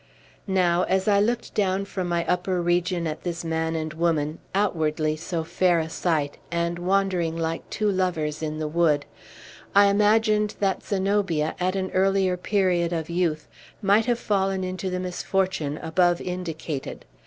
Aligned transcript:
Now, 0.47 0.81
as 0.85 1.07
I 1.07 1.19
looked 1.19 1.53
down 1.53 1.85
from 1.85 2.07
my 2.09 2.25
upper 2.25 2.59
region 2.59 3.05
at 3.05 3.21
this 3.21 3.45
man 3.45 3.75
and 3.75 3.93
woman, 3.93 4.39
outwardly 4.55 5.15
so 5.15 5.43
fair 5.43 5.77
a 5.77 5.89
sight, 5.91 6.39
and 6.51 6.79
wandering 6.79 7.37
like 7.37 7.69
two 7.69 7.87
lovers 7.87 8.41
in 8.41 8.57
the 8.57 8.67
wood, 8.67 9.05
I 9.75 9.89
imagined 9.91 10.55
that 10.59 10.81
Zenobia, 10.81 11.53
at 11.59 11.75
an 11.75 11.91
earlier 11.91 12.35
period 12.35 12.91
of 12.91 13.11
youth, 13.11 13.47
might 13.79 14.07
have 14.07 14.17
fallen 14.17 14.63
into 14.63 14.89
the 14.89 14.99
misfortune 14.99 15.77
above 15.83 16.19
indicated. 16.19 17.05